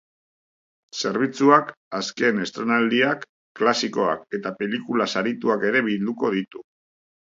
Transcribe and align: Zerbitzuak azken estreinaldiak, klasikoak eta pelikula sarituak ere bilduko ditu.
Zerbitzuak 1.01 1.69
azken 1.99 2.43
estreinaldiak, 2.47 3.29
klasikoak 3.63 4.27
eta 4.41 4.57
pelikula 4.65 5.11
sarituak 5.17 5.71
ere 5.75 5.89
bilduko 5.93 6.39
ditu. 6.41 6.71